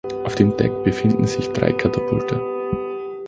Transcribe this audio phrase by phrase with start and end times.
[0.23, 2.41] Auf dem Deck befinden sich drei Katapulte.